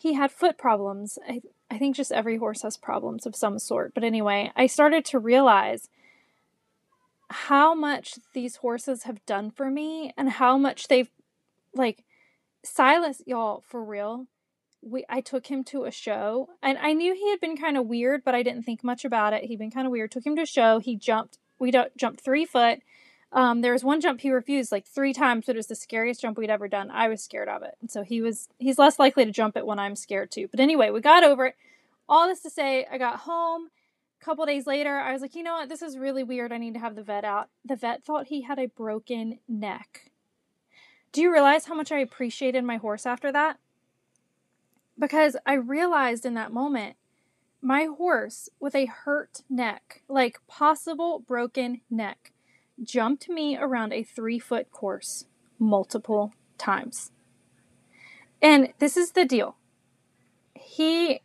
he 0.00 0.14
had 0.14 0.30
foot 0.32 0.56
problems. 0.56 1.18
I 1.28 1.42
I 1.70 1.78
think 1.78 1.94
just 1.94 2.10
every 2.10 2.38
horse 2.38 2.62
has 2.62 2.76
problems 2.76 3.26
of 3.26 3.36
some 3.36 3.58
sort. 3.58 3.92
But 3.94 4.02
anyway, 4.02 4.50
I 4.56 4.66
started 4.66 5.04
to 5.06 5.18
realize 5.18 5.88
how 7.28 7.74
much 7.74 8.14
these 8.34 8.56
horses 8.56 9.04
have 9.04 9.24
done 9.24 9.50
for 9.50 9.70
me 9.70 10.12
and 10.16 10.30
how 10.30 10.56
much 10.56 10.88
they've 10.88 11.10
like 11.74 12.04
Silas, 12.64 13.22
y'all, 13.26 13.62
for 13.68 13.84
real. 13.84 14.26
We 14.82 15.04
I 15.08 15.20
took 15.20 15.46
him 15.48 15.62
to 15.64 15.84
a 15.84 15.90
show 15.90 16.48
and 16.62 16.78
I 16.78 16.94
knew 16.94 17.14
he 17.14 17.30
had 17.30 17.40
been 17.40 17.56
kind 17.56 17.76
of 17.76 17.86
weird, 17.86 18.24
but 18.24 18.34
I 18.34 18.42
didn't 18.42 18.62
think 18.62 18.82
much 18.82 19.04
about 19.04 19.34
it. 19.34 19.44
He'd 19.44 19.58
been 19.58 19.70
kind 19.70 19.86
of 19.86 19.92
weird. 19.92 20.10
Took 20.10 20.26
him 20.26 20.36
to 20.36 20.42
a 20.42 20.46
show. 20.46 20.78
He 20.78 20.96
jumped 20.96 21.38
we 21.58 21.70
don't 21.70 21.94
jumped 21.96 22.22
three 22.22 22.46
foot 22.46 22.80
um, 23.32 23.60
there 23.60 23.72
was 23.72 23.84
one 23.84 24.00
jump 24.00 24.20
he 24.20 24.30
refused 24.30 24.72
like 24.72 24.86
three 24.86 25.12
times, 25.12 25.46
but 25.46 25.54
it 25.54 25.58
was 25.58 25.68
the 25.68 25.74
scariest 25.74 26.20
jump 26.20 26.36
we'd 26.36 26.50
ever 26.50 26.66
done. 26.66 26.90
I 26.90 27.08
was 27.08 27.22
scared 27.22 27.48
of 27.48 27.62
it. 27.62 27.76
And 27.80 27.90
so 27.90 28.02
he 28.02 28.20
was 28.20 28.48
he's 28.58 28.78
less 28.78 28.98
likely 28.98 29.24
to 29.24 29.30
jump 29.30 29.56
it 29.56 29.66
when 29.66 29.78
I'm 29.78 29.94
scared 29.94 30.30
too. 30.30 30.48
But 30.50 30.60
anyway, 30.60 30.90
we 30.90 31.00
got 31.00 31.22
over 31.22 31.46
it. 31.46 31.56
All 32.08 32.26
this 32.26 32.40
to 32.42 32.50
say, 32.50 32.86
I 32.90 32.98
got 32.98 33.20
home. 33.20 33.70
A 34.20 34.24
couple 34.24 34.44
days 34.44 34.66
later, 34.66 34.96
I 34.96 35.12
was 35.12 35.22
like, 35.22 35.34
you 35.34 35.42
know 35.42 35.54
what, 35.54 35.68
this 35.68 35.80
is 35.80 35.96
really 35.96 36.24
weird. 36.24 36.52
I 36.52 36.58
need 36.58 36.74
to 36.74 36.80
have 36.80 36.96
the 36.96 37.02
vet 37.02 37.24
out. 37.24 37.48
The 37.64 37.76
vet 37.76 38.04
thought 38.04 38.26
he 38.26 38.42
had 38.42 38.58
a 38.58 38.66
broken 38.66 39.38
neck. 39.48 40.10
Do 41.12 41.22
you 41.22 41.32
realize 41.32 41.66
how 41.66 41.74
much 41.74 41.90
I 41.90 41.98
appreciated 41.98 42.64
my 42.64 42.76
horse 42.76 43.06
after 43.06 43.32
that? 43.32 43.58
Because 44.98 45.36
I 45.46 45.54
realized 45.54 46.26
in 46.26 46.34
that 46.34 46.52
moment 46.52 46.96
my 47.62 47.84
horse 47.84 48.48
with 48.58 48.74
a 48.74 48.86
hurt 48.86 49.42
neck, 49.48 50.02
like 50.08 50.38
possible 50.46 51.20
broken 51.20 51.80
neck, 51.90 52.32
jumped 52.82 53.28
me 53.28 53.56
around 53.56 53.92
a 53.92 54.02
three 54.02 54.38
foot 54.38 54.70
course 54.70 55.26
multiple 55.58 56.32
times. 56.58 57.10
And 58.42 58.72
this 58.78 58.96
is 58.96 59.12
the 59.12 59.24
deal. 59.24 59.56
He 60.54 61.20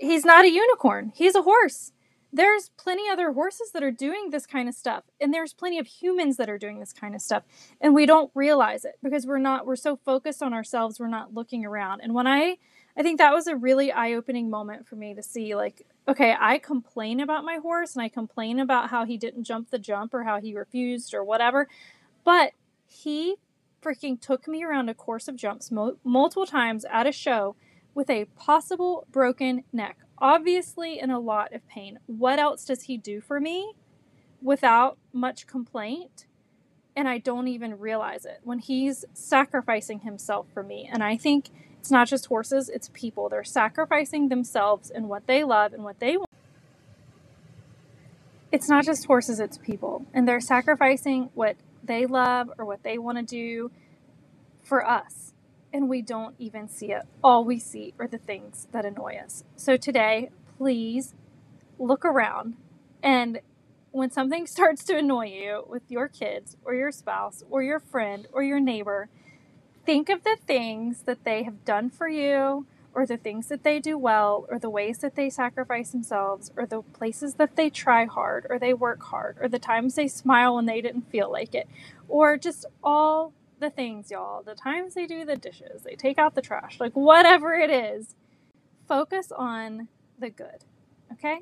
he's 0.00 0.24
not 0.24 0.44
a 0.44 0.50
unicorn. 0.50 1.12
He's 1.14 1.34
a 1.34 1.42
horse. 1.42 1.92
There's 2.30 2.70
plenty 2.76 3.08
other 3.08 3.32
horses 3.32 3.70
that 3.72 3.82
are 3.82 3.90
doing 3.90 4.30
this 4.30 4.44
kind 4.46 4.68
of 4.68 4.74
stuff 4.74 5.04
and 5.18 5.32
there's 5.32 5.54
plenty 5.54 5.78
of 5.78 5.86
humans 5.86 6.36
that 6.36 6.50
are 6.50 6.58
doing 6.58 6.78
this 6.78 6.92
kind 6.92 7.14
of 7.14 7.22
stuff 7.22 7.42
and 7.80 7.94
we 7.94 8.04
don't 8.04 8.30
realize 8.34 8.84
it 8.84 8.96
because 9.02 9.26
we're 9.26 9.38
not 9.38 9.66
we're 9.66 9.76
so 9.76 9.96
focused 9.96 10.42
on 10.42 10.52
ourselves, 10.52 11.00
we're 11.00 11.08
not 11.08 11.32
looking 11.32 11.64
around. 11.64 12.02
And 12.02 12.14
when 12.14 12.26
I 12.26 12.56
I 12.98 13.02
think 13.02 13.18
that 13.18 13.32
was 13.32 13.46
a 13.46 13.54
really 13.54 13.92
eye-opening 13.92 14.50
moment 14.50 14.88
for 14.88 14.96
me 14.96 15.14
to 15.14 15.22
see 15.22 15.54
like 15.54 15.86
okay, 16.08 16.34
I 16.38 16.58
complain 16.58 17.20
about 17.20 17.44
my 17.44 17.58
horse 17.58 17.94
and 17.94 18.02
I 18.02 18.08
complain 18.08 18.58
about 18.58 18.88
how 18.88 19.04
he 19.04 19.18
didn't 19.18 19.44
jump 19.44 19.70
the 19.70 19.78
jump 19.78 20.14
or 20.14 20.24
how 20.24 20.40
he 20.40 20.56
refused 20.56 21.12
or 21.12 21.22
whatever, 21.22 21.68
but 22.24 22.52
he 22.86 23.36
freaking 23.82 24.20
took 24.20 24.48
me 24.48 24.64
around 24.64 24.88
a 24.88 24.94
course 24.94 25.28
of 25.28 25.36
jumps 25.36 25.70
mo- 25.70 25.98
multiple 26.02 26.46
times 26.46 26.84
at 26.90 27.06
a 27.06 27.12
show 27.12 27.54
with 27.94 28.08
a 28.08 28.24
possible 28.36 29.06
broken 29.10 29.64
neck, 29.72 29.98
obviously 30.18 30.98
in 30.98 31.10
a 31.10 31.20
lot 31.20 31.52
of 31.52 31.66
pain. 31.68 31.98
What 32.06 32.38
else 32.38 32.64
does 32.64 32.84
he 32.84 32.96
do 32.96 33.20
for 33.20 33.38
me 33.38 33.74
without 34.40 34.98
much 35.12 35.46
complaint? 35.46 36.26
And 36.96 37.06
I 37.08 37.18
don't 37.18 37.48
even 37.48 37.78
realize 37.78 38.24
it 38.24 38.40
when 38.42 38.58
he's 38.58 39.04
sacrificing 39.12 40.00
himself 40.00 40.46
for 40.52 40.62
me. 40.62 40.88
And 40.90 41.04
I 41.04 41.16
think 41.16 41.50
it's 41.80 41.90
not 41.90 42.08
just 42.08 42.26
horses, 42.26 42.68
it's 42.68 42.90
people. 42.92 43.28
They're 43.28 43.44
sacrificing 43.44 44.28
themselves 44.28 44.90
and 44.90 45.08
what 45.08 45.26
they 45.26 45.44
love 45.44 45.72
and 45.72 45.84
what 45.84 46.00
they 46.00 46.16
want. 46.16 46.28
It's 48.50 48.68
not 48.68 48.84
just 48.84 49.06
horses, 49.06 49.40
it's 49.40 49.58
people. 49.58 50.06
And 50.14 50.26
they're 50.26 50.40
sacrificing 50.40 51.30
what 51.34 51.56
they 51.82 52.06
love 52.06 52.50
or 52.58 52.64
what 52.64 52.82
they 52.82 52.98
want 52.98 53.18
to 53.18 53.24
do 53.24 53.70
for 54.62 54.86
us. 54.86 55.32
And 55.72 55.88
we 55.88 56.02
don't 56.02 56.34
even 56.38 56.68
see 56.68 56.92
it. 56.92 57.02
All 57.22 57.44
we 57.44 57.58
see 57.58 57.94
are 57.98 58.08
the 58.08 58.18
things 58.18 58.68
that 58.72 58.84
annoy 58.84 59.16
us. 59.22 59.44
So 59.56 59.76
today, 59.76 60.30
please 60.56 61.14
look 61.78 62.04
around 62.04 62.56
and 63.02 63.40
when 63.90 64.10
something 64.10 64.46
starts 64.48 64.84
to 64.84 64.96
annoy 64.96 65.26
you 65.26 65.64
with 65.68 65.82
your 65.88 66.08
kids 66.08 66.56
or 66.64 66.74
your 66.74 66.90
spouse 66.90 67.42
or 67.50 67.62
your 67.62 67.80
friend 67.80 68.26
or 68.32 68.42
your 68.42 68.60
neighbor, 68.60 69.08
think 69.88 70.10
of 70.10 70.22
the 70.22 70.36
things 70.46 71.04
that 71.04 71.24
they 71.24 71.44
have 71.44 71.64
done 71.64 71.88
for 71.88 72.06
you, 72.06 72.66
or 72.92 73.06
the 73.06 73.16
things 73.16 73.48
that 73.48 73.62
they 73.64 73.80
do 73.80 73.96
well, 73.96 74.44
or 74.50 74.58
the 74.58 74.68
ways 74.68 74.98
that 74.98 75.14
they 75.14 75.30
sacrifice 75.30 75.92
themselves, 75.92 76.52
or 76.58 76.66
the 76.66 76.82
places 76.82 77.36
that 77.36 77.56
they 77.56 77.70
try 77.70 78.04
hard, 78.04 78.46
or 78.50 78.58
they 78.58 78.74
work 78.74 79.02
hard, 79.04 79.38
or 79.40 79.48
the 79.48 79.58
times 79.58 79.94
they 79.94 80.06
smile 80.06 80.56
when 80.56 80.66
they 80.66 80.82
didn't 80.82 81.10
feel 81.10 81.32
like 81.32 81.54
it, 81.54 81.66
or 82.06 82.36
just 82.36 82.66
all 82.84 83.32
the 83.60 83.70
things, 83.70 84.10
y'all. 84.10 84.42
The 84.42 84.54
times 84.54 84.92
they 84.92 85.06
do 85.06 85.24
the 85.24 85.36
dishes, 85.36 85.84
they 85.84 85.94
take 85.94 86.18
out 86.18 86.34
the 86.34 86.42
trash, 86.42 86.78
like 86.78 86.92
whatever 86.92 87.54
it 87.54 87.70
is, 87.70 88.14
focus 88.86 89.32
on 89.32 89.88
the 90.18 90.28
good, 90.28 90.66
okay? 91.12 91.38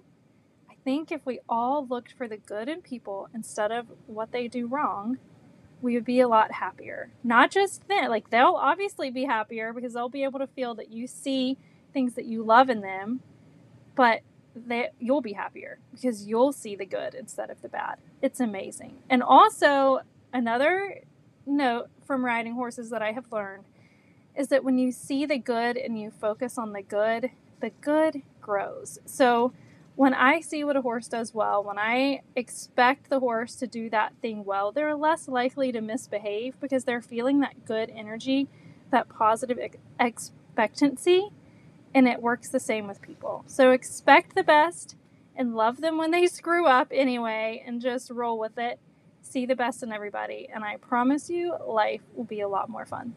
I 0.71 0.75
think 0.85 1.11
if 1.11 1.27
we 1.27 1.41
all 1.49 1.85
looked 1.85 2.13
for 2.13 2.29
the 2.29 2.37
good 2.37 2.69
in 2.69 2.81
people 2.81 3.29
instead 3.35 3.73
of 3.73 3.87
what 4.07 4.31
they 4.31 4.47
do 4.47 4.69
wrong, 4.69 5.19
we 5.83 5.95
would 5.95 6.05
be 6.05 6.21
a 6.21 6.29
lot 6.29 6.53
happier. 6.53 7.11
Not 7.23 7.51
just 7.51 7.87
then, 7.89 8.09
like 8.09 8.31
they'll 8.31 8.57
obviously 8.59 9.11
be 9.11 9.25
happier 9.25 9.73
because 9.73 9.95
they'll 9.95 10.09
be 10.09 10.25
able 10.25 10.39
to 10.39 10.47
feel 10.47 10.75
that 10.77 10.91
you 10.91 11.07
see 11.07 11.59
things 11.93 12.15
that 12.15 12.25
you 12.25 12.43
love 12.43 12.71
in 12.71 12.81
them, 12.81 13.21
but 13.95 14.21
that 14.55 14.93
you'll 14.99 15.21
be 15.21 15.35
happier 15.35 15.79
because 15.93 16.27
you'll 16.27 16.53
see 16.53 16.75
the 16.77 16.87
good 16.87 17.15
instead 17.15 17.51
of 17.51 17.61
the 17.63 17.69
bad. 17.69 17.99
It's 18.23 18.41
amazing. 18.41 18.99
And 19.11 19.23
also, 19.23 20.01
another 20.33 21.03
note 21.45 21.89
from 22.05 22.25
riding 22.25 22.55
horses 22.55 22.91
that 22.91 23.03
I 23.03 23.13
have 23.13 23.31
learned 23.31 23.65
is 24.35 24.49
that 24.49 24.65
when 24.65 24.79
you 24.79 24.93
see 24.93 25.27
the 25.27 25.39
good 25.39 25.77
and 25.77 25.99
you 25.99 26.11
focus 26.11 26.59
on 26.59 26.73
the 26.73 26.83
good, 26.83 27.31
the 27.61 27.71
good 27.81 28.23
grows. 28.41 28.99
So, 29.07 29.53
when 29.97 30.13
I 30.13 30.41
see 30.41 30.63
what 30.63 30.77
a 30.77 30.83
horse 30.83 31.09
does 31.09 31.35
well, 31.35 31.65
when 31.65 31.79
I 31.79 32.21
expect 32.37 33.09
the 33.09 33.21
horse 33.21 33.57
to 33.57 33.67
do 33.67 33.89
that 33.91 34.13
thing 34.21 34.45
well, 34.45 34.71
they're 34.71 34.95
less 34.95 35.27
likely 35.27 35.73
to 35.73 35.81
misbehave 35.81 36.61
because 36.61 36.85
they're 36.85 37.01
feeling 37.01 37.41
that 37.41 37.65
good 37.65 37.91
energy, 37.91 38.47
that 38.91 39.09
positive 39.09 39.59
ex- 39.59 39.79
expectancy, 39.99 41.31
and 41.95 42.07
it 42.07 42.21
works 42.21 42.51
the 42.51 42.61
same 42.61 42.87
with 42.87 43.01
people. 43.01 43.43
So 43.47 43.71
expect 43.71 44.35
the 44.35 44.43
best 44.43 44.97
and 45.35 45.55
love 45.55 45.81
them 45.81 45.97
when 45.97 46.11
they 46.11 46.27
screw 46.27 46.67
up 46.67 46.89
anyway, 46.91 47.63
and 47.67 47.81
just 47.81 48.11
roll 48.11 48.39
with 48.39 48.59
it. 48.59 48.79
See 49.23 49.47
the 49.47 49.57
best 49.57 49.83
in 49.83 49.93
everybody, 49.93 50.47
and 50.55 50.63
I 50.63 50.77
promise 50.77 51.31
you, 51.31 51.57
life 51.67 52.03
will 52.15 52.25
be 52.25 52.41
a 52.41 52.49
lot 52.49 52.69
more 52.69 52.87
fun. 52.87 53.15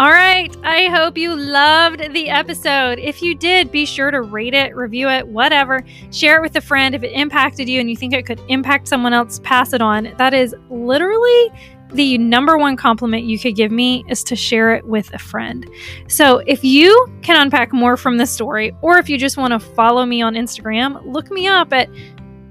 All 0.00 0.08
right. 0.08 0.56
I 0.62 0.86
hope 0.86 1.18
you 1.18 1.36
loved 1.36 2.14
the 2.14 2.30
episode. 2.30 2.98
If 2.98 3.20
you 3.20 3.34
did, 3.34 3.70
be 3.70 3.84
sure 3.84 4.10
to 4.10 4.22
rate 4.22 4.54
it, 4.54 4.74
review 4.74 5.10
it, 5.10 5.28
whatever. 5.28 5.84
Share 6.10 6.38
it 6.38 6.40
with 6.40 6.56
a 6.56 6.62
friend. 6.62 6.94
If 6.94 7.02
it 7.02 7.12
impacted 7.12 7.68
you 7.68 7.80
and 7.80 7.90
you 7.90 7.94
think 7.94 8.14
it 8.14 8.24
could 8.24 8.40
impact 8.48 8.88
someone 8.88 9.12
else, 9.12 9.40
pass 9.40 9.74
it 9.74 9.82
on. 9.82 10.14
That 10.16 10.32
is 10.32 10.54
literally 10.70 11.52
the 11.92 12.16
number 12.16 12.56
one 12.56 12.78
compliment 12.78 13.24
you 13.24 13.38
could 13.38 13.56
give 13.56 13.70
me 13.70 14.02
is 14.08 14.24
to 14.24 14.36
share 14.36 14.74
it 14.74 14.86
with 14.86 15.12
a 15.12 15.18
friend. 15.18 15.68
So 16.08 16.38
if 16.46 16.64
you 16.64 17.06
can 17.20 17.38
unpack 17.38 17.70
more 17.70 17.98
from 17.98 18.16
the 18.16 18.26
story, 18.26 18.74
or 18.80 18.96
if 18.96 19.10
you 19.10 19.18
just 19.18 19.36
want 19.36 19.52
to 19.52 19.60
follow 19.60 20.06
me 20.06 20.22
on 20.22 20.32
Instagram, 20.32 21.04
look 21.04 21.30
me 21.30 21.46
up 21.46 21.74
at 21.74 21.90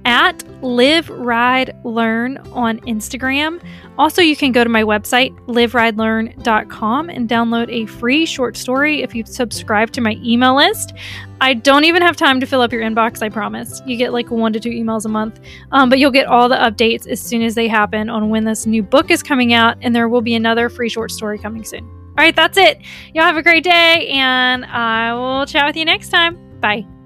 at 0.05 0.43
Live 0.63 1.09
Ride 1.09 1.75
Learn 1.83 2.37
on 2.51 2.79
Instagram. 2.81 3.61
Also, 3.97 4.21
you 4.21 4.35
can 4.35 4.51
go 4.51 4.63
to 4.63 4.69
my 4.69 4.83
website, 4.83 5.35
liveridelearn.com, 5.47 7.09
and 7.09 7.29
download 7.29 7.69
a 7.69 7.85
free 7.85 8.25
short 8.25 8.55
story 8.55 9.01
if 9.01 9.13
you 9.13 9.25
subscribe 9.25 9.91
to 9.91 10.01
my 10.01 10.17
email 10.23 10.55
list. 10.55 10.93
I 11.41 11.53
don't 11.53 11.85
even 11.85 12.01
have 12.01 12.15
time 12.15 12.39
to 12.39 12.45
fill 12.45 12.61
up 12.61 12.71
your 12.71 12.81
inbox, 12.81 13.21
I 13.21 13.29
promise. 13.29 13.81
You 13.85 13.97
get 13.97 14.13
like 14.13 14.29
one 14.31 14.53
to 14.53 14.59
two 14.59 14.69
emails 14.69 15.05
a 15.05 15.09
month, 15.09 15.39
um, 15.71 15.89
but 15.89 15.99
you'll 15.99 16.11
get 16.11 16.27
all 16.27 16.49
the 16.49 16.55
updates 16.55 17.07
as 17.07 17.21
soon 17.21 17.41
as 17.41 17.55
they 17.55 17.67
happen 17.67 18.09
on 18.09 18.29
when 18.29 18.45
this 18.45 18.65
new 18.65 18.83
book 18.83 19.11
is 19.11 19.23
coming 19.23 19.53
out, 19.53 19.77
and 19.81 19.95
there 19.95 20.09
will 20.09 20.21
be 20.21 20.35
another 20.35 20.69
free 20.69 20.89
short 20.89 21.11
story 21.11 21.37
coming 21.37 21.63
soon. 21.63 21.83
All 21.83 22.25
right, 22.25 22.35
that's 22.35 22.57
it. 22.57 22.79
Y'all 23.13 23.23
have 23.23 23.37
a 23.37 23.43
great 23.43 23.63
day, 23.63 24.09
and 24.09 24.65
I 24.65 25.13
will 25.13 25.45
chat 25.45 25.65
with 25.65 25.77
you 25.77 25.85
next 25.85 26.09
time. 26.09 26.37
Bye. 26.59 26.98